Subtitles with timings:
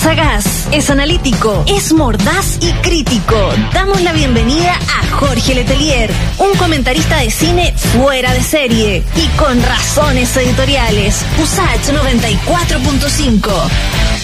[0.00, 3.36] Sagaz, es analítico, es mordaz y crítico.
[3.74, 9.62] Damos la bienvenida a Jorge Letelier, un comentarista de cine fuera de serie y con
[9.62, 11.22] razones editoriales.
[11.42, 14.19] USACH 94.5.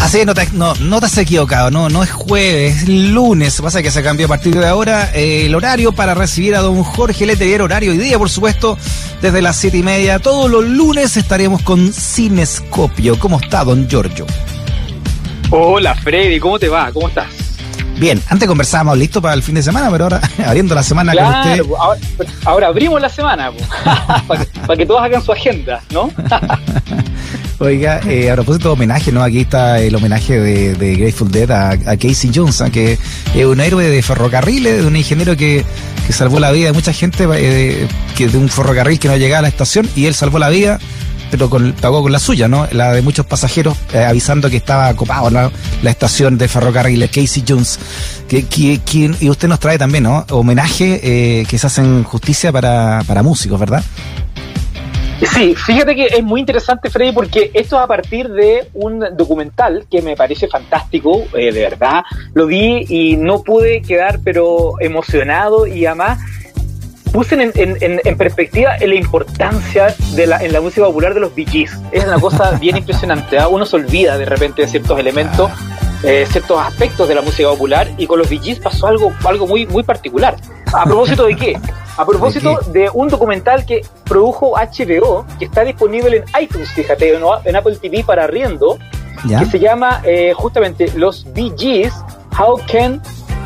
[0.00, 3.60] Así no te, no, no te has equivocado, no, no es jueves, es lunes.
[3.60, 6.82] Pasa que se cambió a partir de ahora eh, el horario para recibir a don
[6.82, 8.78] Jorge Letelier, horario y día, por supuesto,
[9.22, 10.18] desde las siete y media.
[10.18, 13.18] Todos los lunes estaremos con Cinescopio.
[13.18, 14.26] ¿Cómo está, don Giorgio?
[15.50, 16.92] Hola, Freddy, ¿cómo te va?
[16.92, 17.45] ¿Cómo estás?
[17.98, 21.32] Bien, antes conversábamos listo para el fin de semana, pero ahora abriendo la semana claro,
[21.32, 21.74] con usted.
[21.78, 22.00] Ahora,
[22.44, 23.50] ahora abrimos la semana,
[24.26, 26.10] para, que, para que todos hagan su agenda, ¿no?
[27.58, 29.22] Oiga, eh, a propósito de homenaje, ¿no?
[29.22, 32.70] Aquí está el homenaje de, de Grateful Dead a, a Casey Jones, ¿eh?
[32.70, 32.98] que
[33.34, 35.64] es un héroe de ferrocarriles, de un ingeniero que,
[36.06, 39.38] que salvó la vida de mucha gente, eh, que de un ferrocarril que no llegaba
[39.38, 40.78] a la estación y él salvó la vida
[41.30, 42.66] pero con, pagó con la suya, ¿no?
[42.72, 45.50] La de muchos pasajeros eh, avisando que estaba ocupado ¿no?
[45.82, 47.78] la estación de ferrocarriles Casey Jones.
[48.28, 50.24] Que, que, que, y usted nos trae también, ¿no?
[50.30, 53.84] Homenaje eh, que se hacen justicia para, para músicos, ¿verdad?
[55.32, 59.86] Sí, fíjate que es muy interesante, Freddy, porque esto es a partir de un documental
[59.90, 62.02] que me parece fantástico, eh, de verdad.
[62.34, 66.18] Lo vi y no pude quedar, pero emocionado y además
[67.16, 71.32] puse en, en, en, perspectiva la importancia de la, en la música popular de los
[71.34, 71.72] Gees.
[71.90, 73.36] Es una cosa bien impresionante.
[73.38, 73.46] ¿eh?
[73.48, 75.50] Uno se olvida de repente de ciertos elementos,
[76.02, 79.64] eh, ciertos aspectos de la música popular y con los Gees pasó algo, algo muy,
[79.64, 80.36] muy particular.
[80.74, 81.58] ¿A propósito de qué?
[81.96, 87.18] A propósito ¿De, de, un documental que produjo HBO, que está disponible en iTunes, fíjate,
[87.46, 88.78] en Apple TV para arriendo,
[89.24, 89.38] ¿Ya?
[89.38, 91.26] que se llama eh, justamente Los
[91.56, 91.94] Gees,
[92.38, 93.00] How Can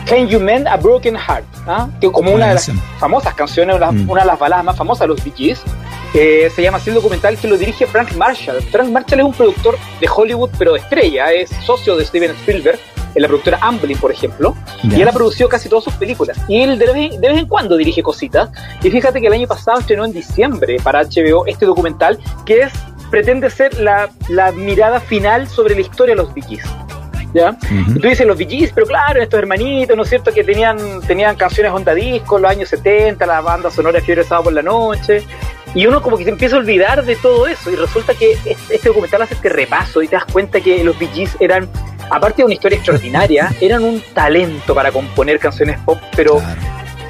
[0.06, 1.44] Can You Mend a Broken Heart?
[1.66, 1.88] ¿ah?
[2.00, 4.10] Que como una de las famosas canciones, una, mm.
[4.10, 5.62] una, de las baladas más famosas de los Bee Gees.
[6.12, 8.60] Eh, se llama así el documental que lo dirige Frank Marshall.
[8.62, 12.80] Frank Marshall es un productor de Hollywood, pero de estrella, es socio de Steven Spielberg
[13.14, 14.98] en la productora Amblin, por ejemplo, yeah.
[14.98, 16.38] y él ha producido casi todas sus películas.
[16.48, 18.50] Y él de vez, de vez, en cuando dirige cositas.
[18.82, 22.72] Y fíjate que el año pasado estrenó en diciembre para HBO este documental que es
[23.10, 26.64] pretende ser la, la mirada final sobre la historia de los Bee Gees.
[27.32, 27.50] ¿Ya?
[27.50, 27.96] Uh -huh.
[27.96, 30.32] Y tú dices los Gees, pero claro, estos hermanitos, ¿no es cierto?
[30.32, 34.24] Que tenían, tenían canciones onda disco en los años 70, la banda sonora de Fiebre
[34.24, 35.24] Sábado por la Noche.
[35.74, 37.70] Y uno como que se empieza a olvidar de todo eso.
[37.70, 41.36] Y resulta que este, documental hace este repaso y te das cuenta que los Gees
[41.38, 41.69] eran,
[42.10, 46.60] aparte de una historia extraordinaria, eran un talento para componer canciones pop, pero claro.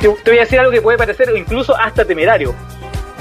[0.00, 2.54] te, te voy a decir algo que puede parecer incluso hasta temerario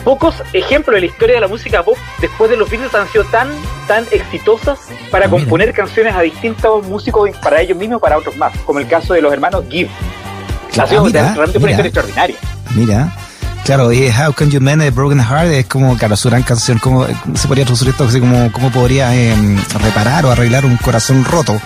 [0.10, 3.26] pocos ejemplos de la historia de la música pop después de los Beatles han sido
[3.26, 3.48] tan,
[3.88, 4.80] tan exitosas
[5.12, 5.78] para ah, componer mira.
[5.86, 9.22] canciones a distintos músicos para ellos mismos y para otros más, como el caso de
[9.22, 9.88] los hermanos Gibb.
[10.72, 12.36] Claro, ha sido mira, realmente una historia extraordinaria.
[12.74, 13.16] Mira.
[13.66, 16.80] Claro, y How Can You Mend a Broken Heart es como, claro, su gran canción,
[16.80, 18.06] ¿cómo se podría traducir esto?
[18.06, 19.36] Así como, ¿Cómo podría eh,
[19.80, 21.62] reparar o arreglar un corazón roto?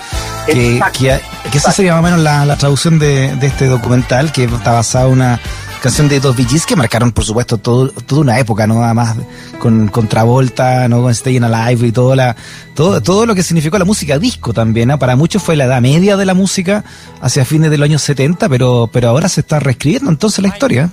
[0.45, 4.33] Que, que, que esa sería más o menos la, la traducción de, de, este documental,
[4.33, 5.39] que está basado en una
[5.83, 8.81] canción de dos Gees que marcaron, por supuesto, todo, toda una época, ¿no?
[8.81, 9.17] Además,
[9.59, 11.01] con, con Travolta, ¿no?
[11.01, 12.37] Con Staying Alive y todo, la,
[12.73, 14.97] todo, todo lo que significó la música disco también, ¿no?
[14.97, 16.85] Para muchos fue la edad media de la música
[17.19, 20.89] hacia fines de los años 70, pero, pero ahora se está reescribiendo entonces la historia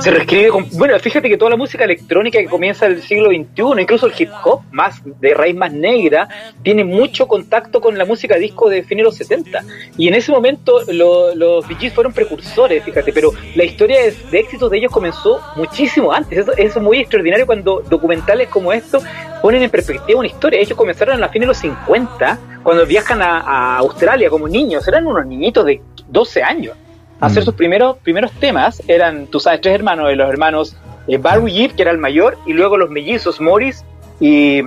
[0.00, 3.82] se reescribe con, bueno fíjate que toda la música electrónica que comienza el siglo XXI
[3.82, 6.28] incluso el hip hop más de raíz más negra
[6.62, 9.64] tiene mucho contacto con la música disco de fines de los 70
[9.96, 14.38] y en ese momento lo, los Gees fueron precursores fíjate pero la historia de, de
[14.38, 16.38] éxitos de ellos comenzó muchísimo antes.
[16.38, 19.00] Eso, es muy extraordinario cuando documentales como esto
[19.42, 20.60] ponen en perspectiva una historia.
[20.60, 24.86] Ellos comenzaron a la fin de los 50 cuando viajan a, a Australia como niños.
[24.86, 26.76] Eran unos niñitos de 12 años
[27.20, 30.76] hacer sus primeros, primeros temas eran, tú sabes, tres hermanos, de los hermanos
[31.06, 33.84] eh, Barry Gibb, que era el mayor, y luego los mellizos Morris
[34.20, 34.62] y,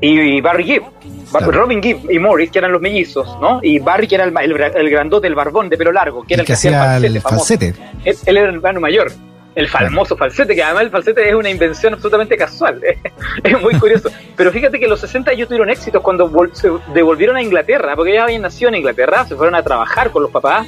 [0.00, 0.82] y Barry Gibb.
[1.30, 1.52] Claro.
[1.52, 3.60] Robin Gibb y Morris, que eran los mellizos, ¿no?
[3.62, 6.42] Y Barry, que era el, el, el grandote, el barbón de pelo largo, que era
[6.42, 7.66] el, que, hacía el falsete.
[7.66, 7.74] El falsete.
[8.04, 9.12] Él, él, era el hermano mayor.
[9.58, 12.80] El famoso falsete, que además el falsete es una invención absolutamente casual.
[13.42, 14.08] es muy curioso.
[14.36, 18.22] Pero fíjate que los 60 ellos tuvieron éxitos cuando se devolvieron a Inglaterra, porque ellos
[18.22, 20.64] habían nacido en Inglaterra, se fueron a trabajar con los papás,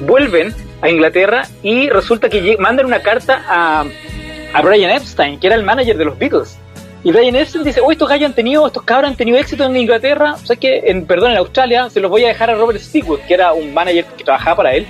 [0.00, 3.84] vuelven a Inglaterra y resulta que mandan una carta a,
[4.54, 6.58] a Brian Epstein, que era el manager de los Beatles.
[7.04, 9.76] Y Brian Epstein dice, oh, estos gallos han tenido, estos cabros han tenido éxito en
[9.76, 12.80] Inglaterra, o sea que, en, perdón, en Australia, se los voy a dejar a Robert
[12.80, 14.84] Stigwood, que era un manager que trabajaba para él.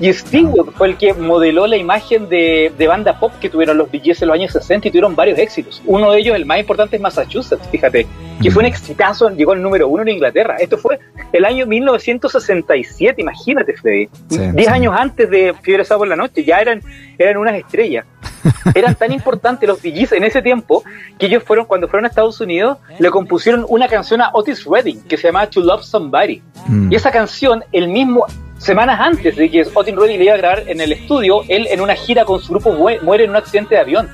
[0.00, 3.90] Y Stigwood fue el que modeló la imagen de, de banda pop que tuvieron los
[3.90, 5.82] Gees en los años 60 y tuvieron varios éxitos.
[5.86, 8.06] Uno de ellos, el más importante, es Massachusetts, fíjate,
[8.40, 10.56] que fue un exitazo, llegó al número uno en Inglaterra.
[10.58, 11.00] Esto fue
[11.32, 14.08] el año 1967, imagínate, Freddy.
[14.28, 14.72] Sí, Diez sí.
[14.72, 16.80] años antes de Fiebre Sábado por la Noche, ya eran,
[17.18, 18.06] eran unas estrellas.
[18.74, 20.84] Eran tan importantes los DJs en ese tiempo
[21.18, 25.02] que ellos fueron, cuando fueron a Estados Unidos, le compusieron una canción a Otis Redding
[25.02, 26.40] que se llamaba To Love Somebody.
[26.68, 26.92] Mm.
[26.92, 28.26] Y esa canción, el mismo,
[28.58, 31.80] semanas antes de que Otis Redding le iba a grabar en el estudio, él en
[31.80, 34.08] una gira con su grupo muere en un accidente de avión.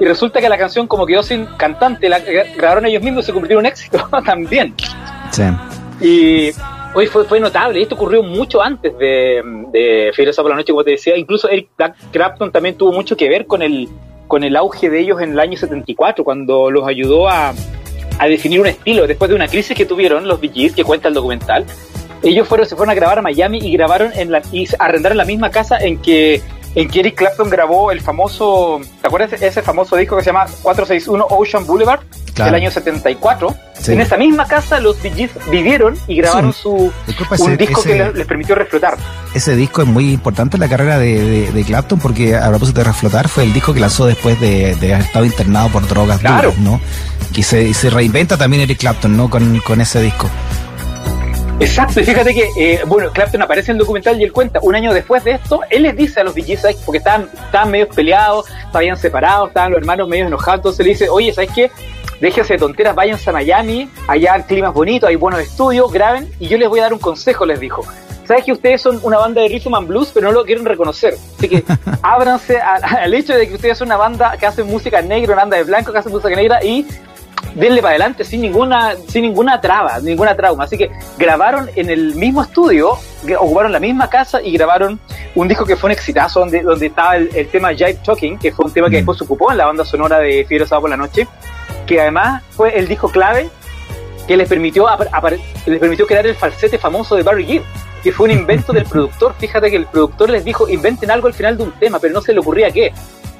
[0.00, 3.32] Y resulta que la canción, como quedó sin cantante, la grabaron ellos mismos y se
[3.32, 4.74] convirtió en un éxito también.
[5.30, 5.42] Sí.
[6.00, 6.50] Y
[6.94, 9.42] hoy fue, fue notable, esto ocurrió mucho antes de,
[9.72, 11.16] de Fiebre por la Noche, como te decía.
[11.16, 11.68] Incluso Eric
[12.10, 13.88] Clapton también tuvo mucho que ver con el,
[14.26, 17.52] con el auge de ellos en el año 74, cuando los ayudó a,
[18.18, 19.06] a definir un estilo.
[19.06, 21.64] Después de una crisis que tuvieron los Bee que cuenta el documental,
[22.22, 25.24] ellos fueron, se fueron a grabar a Miami y grabaron en la, y arrendaron la
[25.24, 26.42] misma casa en que
[26.74, 30.46] en que Eric Clapton grabó el famoso, ¿te acuerdas ese famoso disco que se llama
[30.62, 32.00] 461 Ocean Boulevard?
[32.34, 33.54] Del año 74.
[33.88, 38.54] En esa misma casa los Bee vivieron y grabaron su un disco que les, permitió
[38.54, 38.96] reflotar.
[39.34, 43.28] Ese disco es muy importante en la carrera de, Clapton porque a propósito de reflotar
[43.28, 46.54] fue el disco que lanzó después de, haber estado internado por drogas claro.
[46.60, 46.80] ¿no?
[47.34, 49.28] Que se, se reinventa también Eric Clapton, ¿no?
[49.28, 50.30] Con, con ese disco.
[51.62, 54.74] Exacto, y fíjate que, eh, bueno, Clapton aparece en el documental y él cuenta, un
[54.74, 58.46] año después de esto, él les dice a los DJs, porque estaban, estaban medio peleados,
[58.66, 61.70] estaban separados, estaban los hermanos medio enojados, entonces le dice, oye, ¿sabes qué?
[62.20, 66.32] Déjense de tonteras, váyanse a Miami, allá el clima es bonito, hay buenos estudios, graben,
[66.40, 67.84] y yo les voy a dar un consejo, les dijo.
[68.26, 71.14] ¿Sabes que ustedes son una banda de rhythm and blues, pero no lo quieren reconocer?
[71.36, 71.64] Así que
[72.02, 75.56] ábranse al hecho de que ustedes son una banda que hace música negra, una banda
[75.58, 76.86] de blanco que hace música negra y
[77.54, 80.64] denle para adelante sin ninguna, sin ninguna traba, ninguna trauma.
[80.64, 82.98] Así que grabaron en el mismo estudio,
[83.38, 85.00] ocuparon la misma casa y grabaron
[85.34, 88.66] un disco que fue un exitazo donde, donde estaba el, tema Jive Talking, que fue
[88.66, 88.98] un tema que mm.
[88.98, 91.26] después se ocupó en la banda sonora de Fiebre Sábado por la Noche,
[91.86, 93.50] que además fue el disco clave
[94.26, 94.86] que les permitió,
[95.66, 97.62] les permitió crear el falsete famoso de Barry Gibb,
[98.02, 99.34] que fue un invento del productor.
[99.38, 102.20] Fíjate que el productor les dijo, inventen algo al final de un tema, pero no
[102.20, 102.92] se le ocurría qué.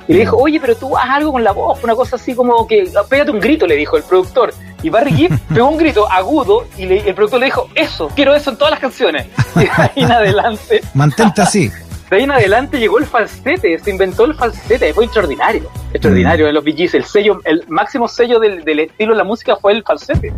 [0.09, 2.67] Y le dijo, oye, pero tú haz algo con la voz, una cosa así como
[2.67, 4.53] que, pégate un grito, le dijo el productor.
[4.83, 8.51] Y Barry Gibb pegó un grito agudo y el productor le dijo, eso, quiero eso
[8.51, 9.27] en todas las canciones.
[9.57, 10.81] Y de ahí en adelante.
[10.95, 11.71] Mantente así.
[12.11, 15.71] De ahí en adelante llegó el falsete, se inventó el falsete, fue extraordinario.
[15.93, 19.57] Extraordinario de los Bee el sello, el máximo sello del, del estilo de la música
[19.57, 20.33] fue el falsete.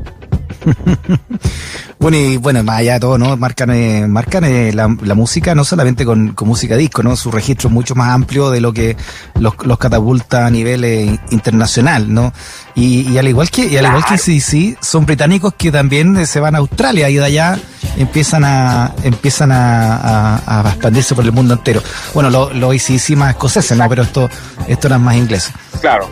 [2.04, 3.34] Bueno, y bueno, más allá de todo, ¿no?
[3.38, 7.16] Marcan, eh, marcan eh, la, música no solamente con, música disco, ¿no?
[7.16, 8.94] Su registro es mucho más amplio de lo que
[9.40, 12.34] los, catapulta a nivel eh, internacional, ¿no?
[12.74, 16.56] Y, al igual que, y al igual que CDC, son británicos que también se van
[16.56, 17.58] a Australia y de allá
[17.96, 21.82] empiezan a, empiezan a, a, expandirse por el mundo entero.
[22.12, 23.88] Bueno, lo, lo sí más escoceses, ¿no?
[23.88, 24.28] Pero esto,
[24.68, 25.50] esto era más inglés.
[25.80, 26.06] Claro.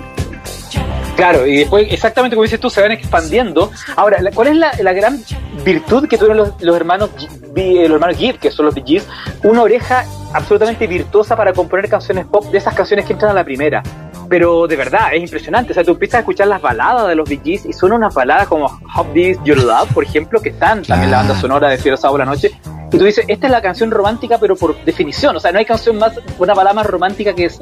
[1.16, 3.70] Claro, y después, exactamente como dices tú, se van expandiendo.
[3.96, 5.22] Ahora, ¿cuál es la, gran
[5.64, 7.10] virtud que tuvieron los, hermanos
[7.54, 9.02] los hermanos Gibb, que son los Bee
[9.42, 13.44] Una oreja absolutamente virtuosa para componer canciones pop, de esas canciones que entran a la
[13.44, 13.82] primera.
[14.28, 15.72] Pero de verdad, es impresionante.
[15.72, 18.14] O sea, tú empiezas a escuchar las baladas de los Bee Gees y son unas
[18.14, 18.66] baladas como
[18.96, 21.98] Hop This Your Love, por ejemplo, que están también en la banda sonora de Fiero
[21.98, 22.50] Sábado la Noche.
[22.90, 25.36] Y tú dices, esta es la canción romántica, pero por definición.
[25.36, 27.60] O sea, no hay canción más, una balada más romántica que es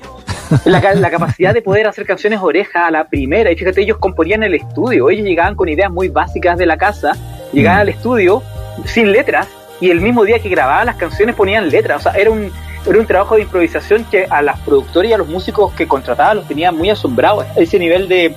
[0.64, 3.50] la, la, capacidad de poder hacer canciones oreja a la primera.
[3.50, 6.76] Y fíjate, ellos componían en el estudio, ellos llegaban con ideas muy básicas de la
[6.76, 7.12] casa,
[7.52, 7.82] llegaban mm.
[7.82, 8.42] al estudio
[8.84, 9.48] sin letras
[9.80, 12.00] y el mismo día que grababan las canciones ponían letras.
[12.00, 12.52] O sea, era un,
[12.86, 16.38] era un trabajo de improvisación que a las productoras y a los músicos que contrataban
[16.38, 17.46] los tenía muy asombrados.
[17.56, 18.34] Ese nivel de,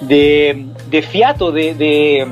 [0.00, 2.28] de, de fiato, de, de,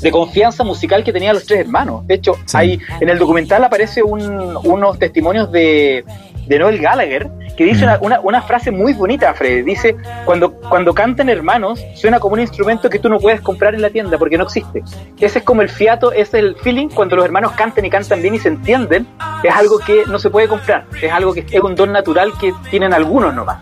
[0.00, 2.06] de, confianza musical que tenían los tres hermanos.
[2.06, 6.04] De hecho, hay, en el documental aparece un, unos testimonios de,
[6.46, 7.30] de Noel Gallagher,
[7.62, 9.64] que dice una, una, frase muy bonita, Fred.
[9.64, 13.82] Dice, cuando, cuando cantan hermanos, suena como un instrumento que tú no puedes comprar en
[13.82, 14.82] la tienda porque no existe.
[15.18, 18.34] Ese es como el fiato, es el feeling cuando los hermanos cantan y cantan bien
[18.34, 19.06] y se entienden.
[19.42, 22.52] Es algo que no se puede comprar, es algo que es un don natural que
[22.70, 23.58] tienen algunos nomás.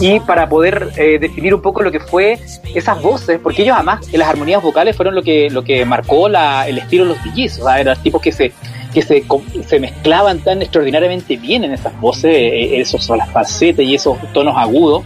[0.00, 2.38] Y para poder eh, definir un poco lo que fue
[2.74, 6.28] esas voces, porque ellos además en las armonías vocales fueron lo que, lo que marcó
[6.28, 8.52] la, el estilo de los DJs, o sea, eran tipos que se
[8.96, 9.26] que se,
[9.68, 14.56] se mezclaban tan extraordinariamente bien en esas voces, eh, esos las falsetes y esos tonos
[14.56, 15.04] agudos,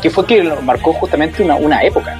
[0.00, 2.16] que fue que marcó justamente una, una época.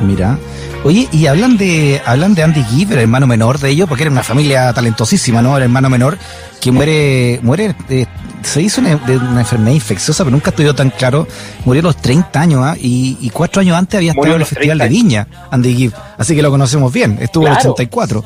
[0.00, 0.36] Mira,
[0.82, 4.10] Oye, y hablan de hablan de Andy Gibb, el hermano menor de ellos, porque era
[4.10, 5.56] una familia talentosísima, ¿no?
[5.56, 6.18] El hermano menor
[6.60, 8.06] que muere, muere, eh,
[8.42, 11.28] se hizo una, de una enfermedad infecciosa, pero nunca estuvo tan claro.
[11.64, 12.74] Murió a los 30 años, ¿ah?
[12.76, 15.92] y, cuatro años antes había estado en el Festival de Viña, Andy Gibb.
[16.18, 18.24] Así que lo conocemos bien, estuvo en el 84.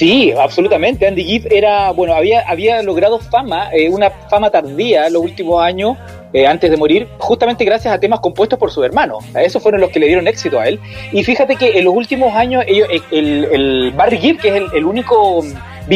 [0.00, 1.06] Sí, absolutamente.
[1.06, 5.62] Andy Gibb era, bueno, había, había logrado fama, eh, una fama tardía en los últimos
[5.62, 5.98] años,
[6.32, 9.18] eh, antes de morir, justamente gracias a temas compuestos por su hermano.
[9.34, 10.80] Esos fueron los que le dieron éxito a él.
[11.12, 14.86] Y fíjate que en los últimos años, ellos, el, el Barry Gibb, que es el,
[14.86, 15.44] único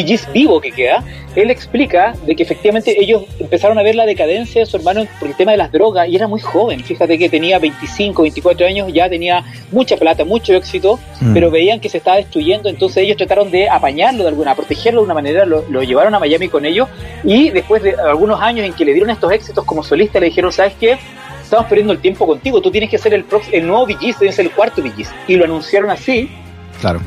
[0.03, 1.05] Gees vivo que queda,
[1.37, 5.29] él explica de que efectivamente ellos empezaron a ver la decadencia de su hermano por
[5.29, 6.81] el tema de las drogas y era muy joven.
[6.81, 11.35] Fíjate que tenía 25, 24 años, ya tenía mucha plata, mucho éxito, mm.
[11.35, 15.05] pero veían que se estaba destruyendo, entonces ellos trataron de apañarlo de alguna, protegerlo de
[15.07, 16.89] una manera, lo, llevaron a Miami con ellos
[17.23, 20.53] y después de algunos años en que le dieron estos éxitos como solista, le dijeron,
[20.53, 20.99] ¿sabes qué?
[21.43, 24.51] Estamos perdiendo el tiempo contigo, tú tienes que ser el, el nuevo Gees, tienes el
[24.51, 25.11] cuarto Gees.
[25.29, 26.31] Y lo anunciaron así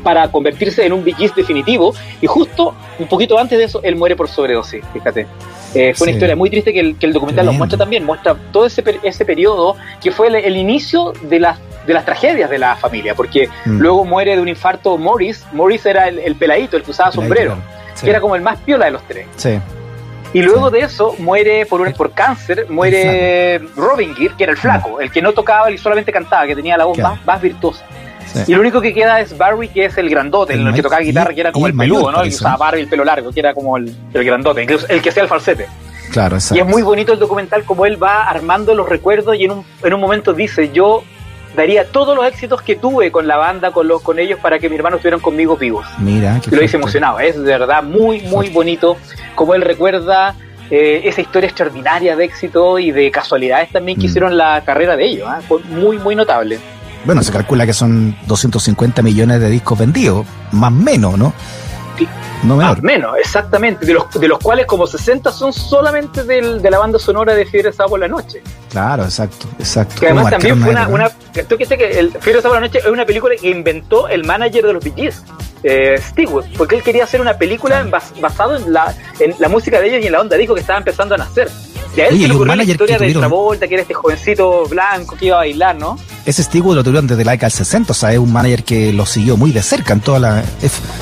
[0.02, 1.94] para convertirse en un Bee definitivo.
[2.20, 5.26] Y justo un poquito antes de eso, él muere por sobredosis, fíjate.
[5.74, 8.82] Eh, fue una historia muy triste que el, documental lo muestra también, muestra todo ese,
[9.02, 13.48] ese periodo que fue el, inicio de las, de las tragedias de la familia, porque
[13.66, 13.78] mm.
[13.78, 17.56] luego muere de un infarto Morris, Morris era el, peladito, el que usaba sombrero,
[18.00, 19.26] que era como el más piola de los tres.
[20.32, 24.58] Y luego de eso muere por un, por cáncer, muere Robin Gear, que era el
[24.58, 27.84] flaco, el que no tocaba y solamente cantaba, que tenía la voz más, más virtuosa.
[28.46, 31.34] Y lo único que queda es Barry, que es el grandote, el, que tocaba guitarra,
[31.34, 32.22] que era como el, peludo, ¿no?
[32.22, 35.08] El que usaba Barry el pelo largo, que era como el, el grandote, el que
[35.08, 35.66] hacía el falsete.
[36.10, 36.56] Claro, exacto.
[36.56, 39.64] Y es muy bonito el documental como él va armando los recuerdos y en un,
[39.82, 41.02] en un momento dice, yo
[41.56, 44.68] daría todos los éxitos que tuve con la banda, con los con ellos, para que
[44.68, 45.86] mis hermanos estuvieran conmigo vivos.
[45.98, 47.20] Mira, que lo dice emocionado.
[47.20, 48.96] Es de verdad muy, muy bonito
[49.34, 50.34] como él recuerda
[50.70, 54.10] eh, esa historia extraordinaria de éxito y de casualidades también que mm.
[54.10, 55.28] hicieron la carrera de ellos.
[55.28, 55.42] ¿eh?
[55.46, 56.58] Fue muy, muy notable
[57.08, 61.32] bueno, se calcula que son 250 millones de discos vendidos, más menos, ¿no?
[62.42, 63.86] No Más menos, exactamente.
[63.86, 67.46] De los, de los cuales como 60 son solamente del, de la banda sonora de
[67.46, 68.42] Fiebre Sábado por la Noche.
[68.68, 69.94] Claro, exacto, exacto.
[69.98, 71.08] Que además también fue una, una,
[71.48, 74.06] Tú que sé que el Fiebre Sábado por la Noche es una película que inventó
[74.06, 75.24] el manager de los Bee Gees,
[75.62, 75.98] eh,
[76.58, 77.88] porque él quería hacer una película
[78.20, 80.78] basada en la, en la música de ellos y en la onda dijo que estaba
[80.78, 81.48] empezando a nacer.
[81.96, 85.16] Y a él se le ocurrió la historia de Travolta, que era este jovencito blanco
[85.16, 85.98] que iba a bailar, ¿no?
[86.28, 88.92] Ese Stigwood lo tuvieron desde la década del 60, o sea, es un manager que
[88.92, 90.42] lo siguió muy de cerca en toda la...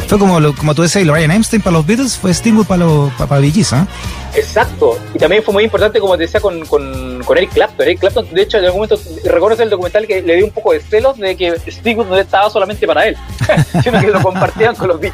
[0.07, 3.29] Fue como, como tú decías, Ryan Einstein para los Beatles, fue Stigwood para, los, para,
[3.31, 3.53] para ¿eh?
[4.37, 7.87] Exacto, y también fue muy importante, como te decía, con, con, con, Eric Clapton.
[7.87, 10.75] Eric Clapton, de hecho, en algún momento, recuerdo el documental que le dio un poco
[10.75, 13.17] de celos de que Stigwood no estaba solamente para él,
[13.83, 15.13] sino que lo compartían con los Bee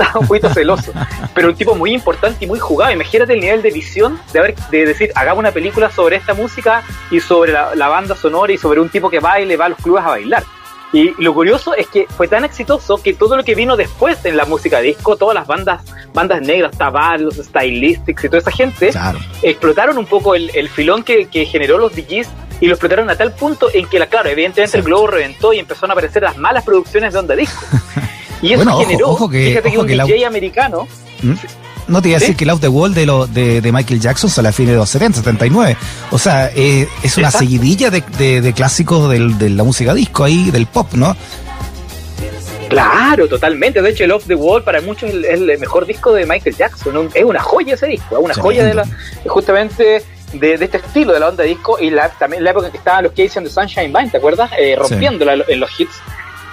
[0.00, 0.92] estaba un poquito celoso.
[1.34, 2.92] Pero un tipo muy importante y muy jugado.
[2.92, 6.82] Imagínate el nivel de visión de, haber, de decir, hagamos una película sobre esta música
[7.10, 9.20] y sobre la, la banda sonora y sobre un tipo que
[9.56, 10.44] baile, va a los clubes a bailar.
[10.92, 14.36] Y lo curioso es que fue tan exitoso que todo lo que vino después en
[14.36, 18.90] la música disco, todas las bandas, bandas negras, Tabalos, Stylistics y toda esa gente,
[19.42, 22.28] explotaron un poco el, filón que, generó los DJs
[22.60, 25.60] y lo explotaron a tal punto en que, la, claro, evidentemente el globo reventó y
[25.60, 27.64] empezaron a aparecer las malas producciones de onda disco.
[28.42, 30.88] Y eso generó, fíjate que un DJ americano,
[31.22, 31.34] ¿Mm?
[31.88, 34.30] no te iba a decir que el Out the Wall de, lo, de, Michael Jackson
[34.30, 35.76] sale a fines de los 70, 79.
[36.10, 40.92] O sea, eh, es una seguidilla de, clásicos de la música disco ahí, del pop,
[40.94, 41.16] ¿no?
[42.70, 43.82] Claro, totalmente.
[43.82, 47.10] De hecho, el Off the Wall para muchos es el, mejor disco de Michael Jackson.
[47.12, 48.86] Es una joya ese disco, es una joya de la,
[49.26, 52.78] justamente de, este estilo de la onda disco y la, también la época en que
[52.78, 54.52] estaban los Casey and the Sunshine Band, ¿te acuerdas?
[54.56, 56.00] Eh, rompiéndola en los hits.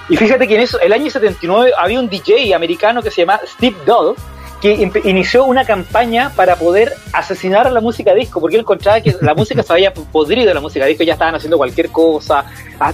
[0.09, 3.39] Y fíjate que en eso, el año 79 había un DJ americano que se llama
[3.45, 4.17] Steve Dodd,
[4.61, 9.15] que inició una campaña para poder asesinar a la música disco, porque él encontraba que
[9.21, 12.43] la música se había podrido, la música disco ya estaban haciendo cualquier cosa,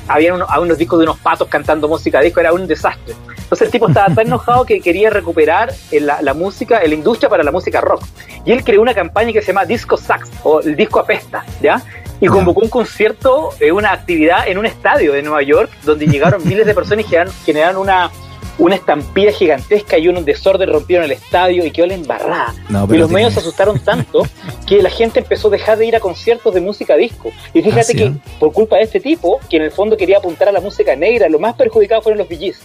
[0.08, 3.16] había unos, unos discos de unos patos cantando música disco, era un desastre.
[3.44, 7.44] Entonces el tipo estaba tan enojado que quería recuperar la, la música, la industria para
[7.44, 8.04] la música rock.
[8.46, 11.82] Y él creó una campaña que se llama Disco Sax, o el disco apesta, ¿ya?
[12.24, 16.42] Y convocó un concierto, eh, una actividad en un estadio de Nueva York, donde llegaron
[16.48, 17.16] miles de personas y
[17.46, 18.12] generaron una
[18.60, 22.54] una estampida gigantesca y un desorden rompieron el estadio y quedó la embarrada.
[22.88, 24.28] y los medios se asustaron tanto
[24.68, 27.32] que la gente empezó a dejar de ir a conciertos de música disco.
[27.54, 30.52] Y fíjate que por culpa de este tipo, que en el fondo quería apuntar a
[30.52, 32.62] la música negra, lo más perjudicado fueron los VGs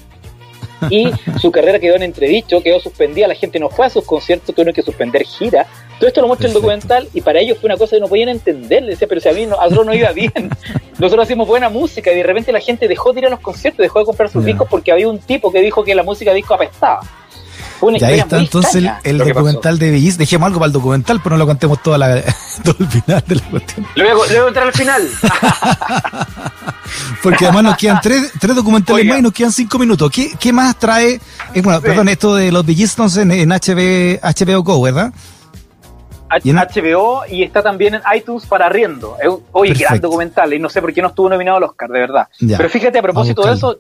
[0.90, 4.54] y su carrera quedó en entredicho, quedó suspendida, la gente no fue a sus conciertos,
[4.54, 5.66] tuvieron que suspender gira.
[5.98, 8.28] Todo esto lo muestra el documental y para ellos fue una cosa que no podían
[8.28, 8.84] entender.
[8.84, 10.50] decía, pero si a mí no, a no iba bien,
[10.98, 13.82] nosotros hacíamos buena música y de repente la gente dejó de ir a los conciertos,
[13.82, 16.54] dejó de comprar sus discos porque había un tipo que dijo que la música disco
[16.54, 17.00] apestaba.
[17.82, 20.18] Y ahí está entonces el, documental de Bellis.
[20.18, 22.22] Dejemos algo para el documental, pero no lo contemos toda la,
[22.64, 23.86] todo el final de la cuestión.
[23.94, 25.02] Le voy, a, entrar al final.
[27.22, 30.10] Porque además nos quedan tres, tres documentales más y nos quedan cinco minutos.
[30.10, 31.20] ¿Qué, qué más trae?
[31.54, 35.12] Eh, bueno, perdón, esto de los Bellis en, en HB, HBO Go, ¿verdad?
[36.30, 39.16] en HBO y está también en iTunes para riendo.
[39.52, 42.28] Oye, gran documental y no sé por qué no estuvo nominado al Oscar, de verdad.
[42.38, 43.78] Pero fíjate, a propósito de eso,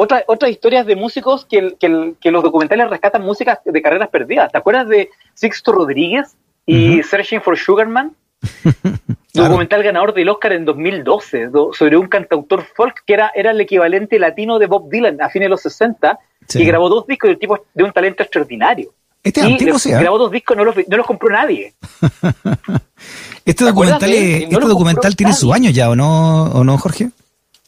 [0.00, 4.50] otra, otras historias de músicos que, que, los documentales rescatan músicas de carreras perdidas.
[4.50, 8.16] ¿Te acuerdas de Sixto Rodríguez y Searching for Sugarman?
[9.34, 14.18] Documental ganador del Oscar en 2012 sobre un cantautor folk que era, era el equivalente
[14.18, 16.18] latino de Bob Dylan a fines de los 60
[16.54, 18.92] y grabó dos discos de tipo de un talento extraordinario.
[19.22, 21.74] Este antiguo, sí, Grabó dos discos, no los, no los compró nadie.
[23.44, 27.10] este documental, este documental tiene su año ya, ¿o no, ¿o no, Jorge?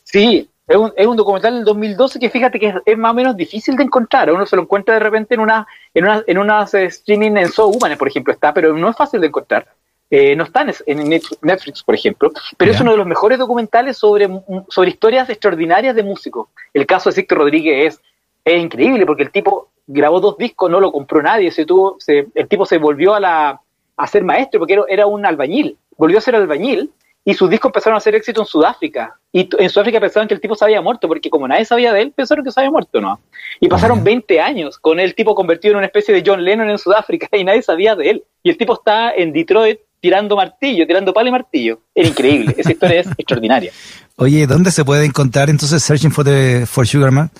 [0.02, 3.36] Sí, es un, es un documental del 2012 que fíjate que es, más o menos
[3.36, 4.32] difícil de encontrar.
[4.32, 7.68] Uno se lo encuentra de repente en una en una, en unas streaming en So
[7.68, 9.66] Humanes, por ejemplo, está, pero no es fácil de encontrar.
[10.14, 11.08] Eh, no está en
[11.40, 14.28] Netflix, por ejemplo, pero es uno de los mejores documentales sobre,
[14.68, 16.48] sobre historias extraordinarias de músicos.
[16.74, 18.00] El caso de Víctor Rodríguez es,
[18.44, 22.26] es increíble porque el tipo grabó dos discos, no lo compró nadie, se tuvo, se,
[22.34, 23.60] el tipo se volvió a, la,
[23.96, 26.92] a ser maestro porque era, era un albañil, volvió a ser albañil
[27.24, 29.16] y sus discos empezaron a hacer éxito en Sudáfrica.
[29.32, 32.02] Y en Sudáfrica pensaban que el tipo se había muerto, porque como nadie sabía de
[32.02, 33.20] él, pensaron que se había muerto, ¿no?
[33.60, 36.78] Y pasaron 20 años con el tipo convertido en una especie de John Lennon en
[36.78, 38.24] Sudáfrica y nadie sabía de él.
[38.42, 41.80] Y el tipo está en Detroit tirando martillo, tirando palo y martillo.
[41.94, 43.72] Era increíble, esa historia es extraordinaria.
[44.16, 47.30] Oye, ¿dónde se puede encontrar entonces Searching for, the, for Sugarman?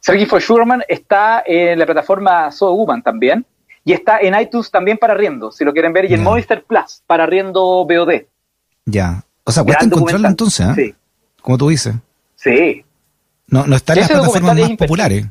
[0.00, 3.46] Searching for Sugarman está en la plataforma So Woman también.
[3.84, 7.02] Y está en iTunes también para riendo, si lo quieren ver, y en Movistar Plus
[7.06, 8.26] para riendo VOD.
[8.84, 9.24] Ya.
[9.44, 10.72] O sea, cuesta encontrarlo entonces, ¿eh?
[10.76, 10.94] Sí.
[11.40, 11.94] Como tú dices.
[12.36, 12.84] Sí.
[13.48, 15.26] No, no está en las plataformas más populares.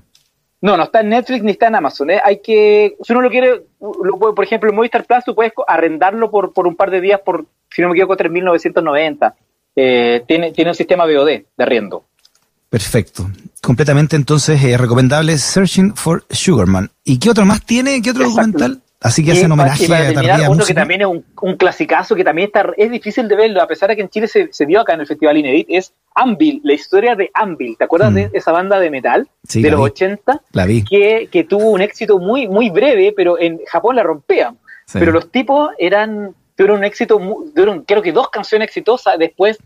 [0.61, 2.11] No, no está en Netflix ni está en Amazon.
[2.11, 2.21] ¿eh?
[2.23, 5.53] Hay que, si uno lo quiere, lo puede, por ejemplo, en Movistar Plus tú puedes
[5.67, 9.33] arrendarlo por, por un par de días por, si no me equivoco, 3.990.
[9.75, 12.05] Eh, tiene, tiene un sistema VOD de arriendo.
[12.71, 13.29] Perfecto.
[13.61, 16.89] Completamente entonces eh, recomendable Searching for Sugarman.
[17.03, 18.01] ¿Y qué otro más tiene?
[18.01, 18.81] ¿Qué otro documental?
[19.01, 22.47] Así que hacen homenaje a terminar, uno que también es un, un clasicazo que también
[22.47, 24.93] está, es difícil de verlo, a pesar de que en Chile se, se vio acá
[24.93, 27.75] en el Festival Inédit, es Anvil, la historia de Anvil.
[27.77, 28.35] ¿Te acuerdas de mm.
[28.35, 30.41] esa banda de metal de los 80?
[30.53, 30.85] La vi.
[30.85, 34.57] Que, que tuvo un éxito muy, muy breve, pero en Japón la rompían.
[34.93, 37.17] Pero los tipos eran, tuvieron un éxito,
[37.53, 39.57] tuvieron creo que dos canciones exitosas, después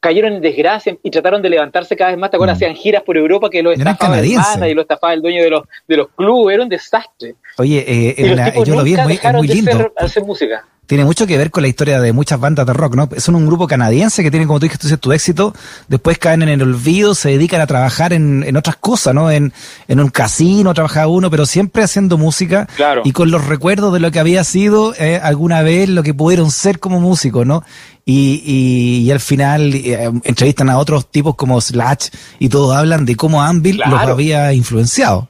[0.00, 2.30] cayeron en desgracia y trataron de levantarse cada vez más.
[2.30, 2.56] ¿Te acuerdas?
[2.56, 2.58] Mm.
[2.58, 5.62] Hacían giras por Europa que lo estafaba el y lo estafaba el dueño de los,
[5.86, 6.54] de los clubes.
[6.54, 7.34] Era un desastre.
[7.58, 9.92] Oye, eh, yo lo vi, es muy, muy lindo.
[9.96, 13.08] hacer música tiene mucho que ver con la historia de muchas bandas de rock, ¿no?
[13.18, 15.54] Son un grupo canadiense que tiene, como tú dijiste, tu éxito,
[15.86, 19.30] después caen en el olvido, se dedican a trabajar en, en otras cosas, ¿no?
[19.30, 19.52] En,
[19.86, 23.02] en un casino trabaja uno, pero siempre haciendo música claro.
[23.04, 26.50] y con los recuerdos de lo que había sido eh, alguna vez lo que pudieron
[26.50, 27.62] ser como músicos, ¿no?
[28.06, 33.14] Y, y, al final eh, entrevistan a otros tipos como Slash y todos hablan de
[33.14, 35.28] cómo Anvil los había influenciado.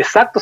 [0.00, 0.40] Exacto,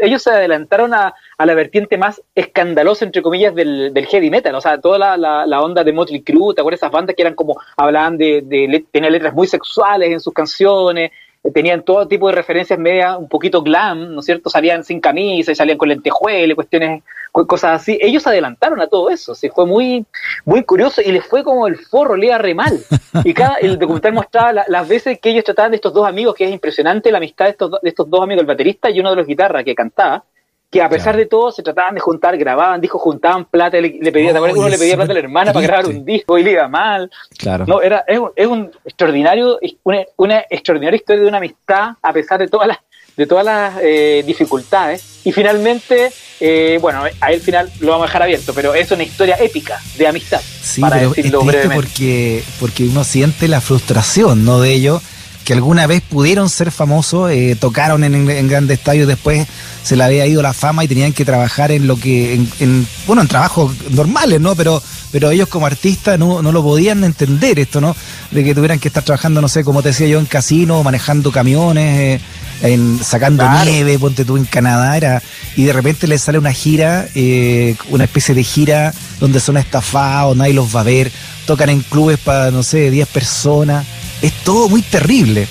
[0.00, 4.80] ellos se adelantaron a, la vertiente más escandalosa, entre comillas, del, heavy metal, o sea,
[4.80, 8.40] toda la, onda de Motley Crue, ¿te acuerdas esas bandas que eran como, hablaban de,
[8.42, 11.10] de, tenían letras muy sexuales en sus canciones,
[11.52, 14.48] tenían todo tipo de referencias media un poquito glam, ¿no es cierto?
[14.48, 17.98] Salían sin camisa y salían con lentejuelas, cuestiones, cosas así.
[18.00, 20.06] Ellos adelantaron a todo eso, sí, fue muy,
[20.44, 22.78] muy curioso y les fue como el forro, le iba re mal.
[23.24, 26.44] Y cada, el documental mostraba las veces que ellos trataban de estos dos amigos, que
[26.44, 29.16] es impresionante la amistad de estos, de estos dos amigos, el baterista y uno de
[29.16, 30.24] los guitarras que cantaba,
[30.70, 34.12] que a pesar de todo se trataban de juntar, grababan, dijo, juntaban plata, le, le
[34.12, 36.68] pedía, uno le pedía plata a la hermana para grabar un disco y le iba
[36.68, 37.10] mal.
[37.36, 37.64] Claro.
[37.66, 42.12] No, era, es, un, es un extraordinario, una, una, extraordinaria historia de una amistad a
[42.12, 42.78] pesar de todas las,
[43.16, 45.04] de todas las eh, dificultades.
[45.24, 49.02] Y finalmente, eh, bueno, ahí al final lo vamos a dejar abierto, pero es una
[49.02, 50.40] historia épica de amistad.
[50.62, 54.60] Sí, para pero decirlo es porque, porque uno siente la frustración, ¿no?
[54.60, 55.02] De ello
[55.44, 59.46] que alguna vez pudieron ser famosos, eh, tocaron en, en, grandes estadios, después
[59.82, 63.22] se le había ido la fama y tenían que trabajar en lo que, en, bueno,
[63.22, 64.54] en trabajos normales, ¿no?
[64.54, 67.96] Pero, pero ellos como artistas no, no lo podían entender esto, ¿no?
[68.30, 71.32] De que tuvieran que estar trabajando, no sé, como te decía yo, en casino, manejando
[71.32, 72.20] camiones, eh,
[72.62, 75.22] en, sacando nieve, ponte tú en Canadá, era,
[75.56, 80.36] y de repente les sale una gira, eh, una especie de gira donde son estafados,
[80.36, 81.10] nadie los va a ver,
[81.46, 83.86] tocan en clubes para, no sé, 10 personas.
[84.22, 85.46] Es todo muy terrible.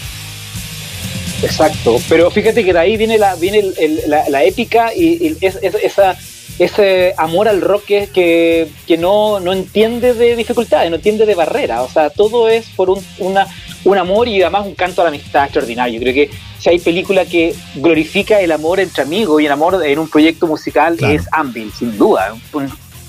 [1.42, 3.64] Exacto, pero fíjate que de ahí viene la, viene
[4.08, 6.18] la, épica y, esa,
[6.60, 11.82] ese amor al rock que, que, no, no, entiende de dificultades, no entiende de barreras,
[11.82, 13.48] o sea, todo es por un, una,
[13.84, 16.00] un amor y además un canto a la amistad extraordinario.
[16.00, 20.00] Creo que si hay película que glorifica el amor entre amigos y el amor en
[20.00, 22.34] un proyecto musical es Anvil, sin duda,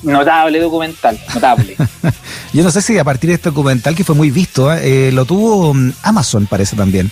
[0.02, 1.76] Notable documental, notable.
[2.54, 5.08] Yo no sé si a partir de este documental que fue muy visto, ¿eh?
[5.08, 7.10] Eh, lo tuvo mm, Amazon, parece también.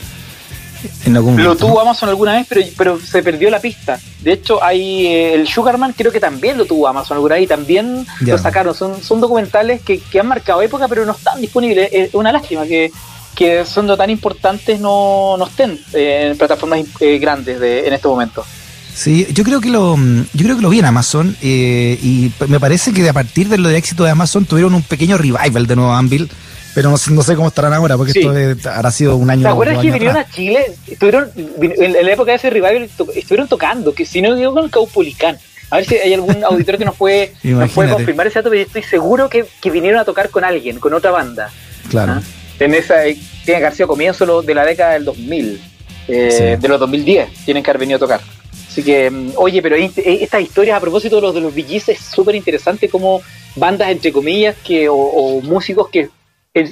[1.05, 4.01] lo tuvo Amazon alguna vez, pero, pero se perdió la pista.
[4.23, 7.47] De hecho, hay eh, el Sugarman, creo que también lo tuvo Amazon alguna vez y
[7.47, 8.75] también lo sacaron.
[8.75, 11.90] Son, son documentales que, que, han marcado época, pero no están disponibles.
[11.92, 12.90] Es una lástima que,
[13.38, 16.81] que siendo tan importantes no, no estén en plataformas
[17.20, 18.44] grandes de, en este momento.
[18.92, 22.59] Sí, yo creo que lo, yo creo que lo vi en Amazon eh, y me
[22.59, 25.77] parece que a partir de lo de éxito de Amazon tuvieron un pequeño revival de
[25.77, 26.29] nuevo Anvil
[26.74, 28.33] pero no, sé cómo estarán ahora, porque esto
[28.70, 29.42] habrá sido un año.
[29.42, 30.77] ¿Te acuerdas que vinieron a Chile?
[30.87, 34.70] Estuvieron, en, la época de ese revival, estuvieron tocando, que si no digo con el
[34.70, 35.38] Caupolicán.
[35.70, 38.62] A ver si hay algún auditor que nos puede, nos puede confirmar ese dato, pero
[38.62, 41.51] estoy seguro que, que, vinieron a tocar con alguien, con otra banda.
[41.90, 42.12] Claro.
[42.12, 42.22] ¿Ah?
[42.61, 45.61] En esa, tiene que haber sido comienzo de la década del 2000,
[46.09, 48.21] eh, de los 2010, tienen que haber venido a tocar.
[48.68, 51.99] Así que, mm, oye, pero estas historias a propósito de los de los VGs es
[52.01, 53.23] súper interesante como
[53.57, 56.11] bandas, entre comillas, que o, músicos que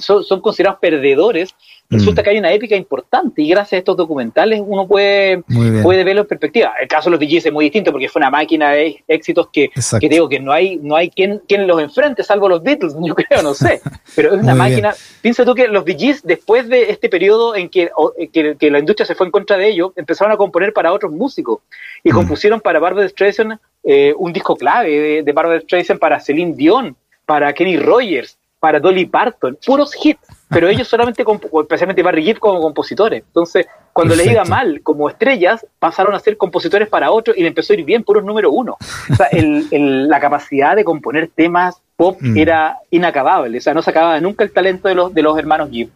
[0.01, 1.55] son, son, considerados perdedores
[1.89, 2.25] resulta mm.
[2.25, 5.43] que hay una épica importante y gracias a estos documentales uno puede,
[5.83, 6.75] puede verlo en perspectiva.
[6.81, 9.71] El caso de los DJs es muy distinto porque fue una máquina de éxitos que,
[10.01, 13.15] que digo que no hay, no hay quien, quien los enfrente, salvo los Beatles, yo
[13.15, 13.81] creo, no sé.
[14.15, 14.95] Pero es una máquina.
[15.21, 17.91] Piensa tú que los DJs, después de este periodo en que,
[18.33, 21.61] que, la industria se fue en contra de ellos, empezaron a componer para otros músicos
[22.03, 22.15] y mm.
[22.15, 26.97] compusieron para Barbara Streisand eh, un disco clave de, de Barbara Streisand para Celine Dion,
[27.25, 31.25] para Kenny Rogers, para Dolly Parton, puros hits pero ellos solamente,
[31.61, 33.25] especialmente Barry Gibb como compositores.
[33.27, 37.49] Entonces, cuando les iba mal como estrellas, pasaron a ser compositores para otros y le
[37.49, 38.77] empezó a ir bien, puros número uno.
[39.11, 42.37] O sea, la capacidad de componer temas pop mm.
[42.37, 45.71] era inacabable, o sea, no se acababa nunca el talento de los, de los hermanos
[45.71, 45.91] Gibb.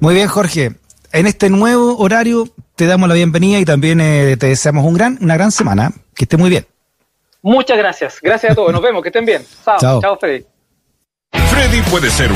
[0.00, 0.72] Muy bien, Jorge.
[1.12, 5.18] En este nuevo horario te damos la bienvenida y también eh, te deseamos un gran,
[5.20, 5.92] una gran semana.
[6.14, 6.66] Que esté muy bien.
[7.42, 8.18] Muchas gracias.
[8.20, 8.72] Gracias a todos.
[8.72, 9.02] Nos vemos.
[9.02, 9.42] Que estén bien.
[9.64, 10.00] Chao.
[10.00, 10.44] Chao, Freddy.
[11.54, 12.32] Freddy puede ser